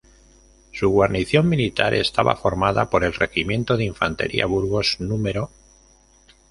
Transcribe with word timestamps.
Su 0.71 0.89
guarnición 0.89 1.47
militar 1.47 1.93
estaba 1.93 2.35
formada 2.35 2.89
por 2.89 3.03
el 3.03 3.13
regimiento 3.13 3.77
de 3.77 3.83
infantería 3.85 4.47
Burgos 4.47 4.95
núm. 4.99 5.31